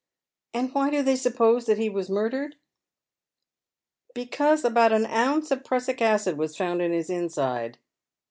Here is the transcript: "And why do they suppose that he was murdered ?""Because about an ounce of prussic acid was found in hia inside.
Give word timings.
"And 0.55 0.73
why 0.73 0.89
do 0.89 1.03
they 1.03 1.15
suppose 1.15 1.67
that 1.67 1.77
he 1.77 1.87
was 1.87 2.09
murdered 2.09 2.55
?""Because 4.15 4.65
about 4.65 4.91
an 4.91 5.05
ounce 5.05 5.51
of 5.51 5.63
prussic 5.63 6.01
acid 6.01 6.39
was 6.39 6.57
found 6.57 6.81
in 6.81 6.91
hia 6.91 7.15
inside. 7.15 7.77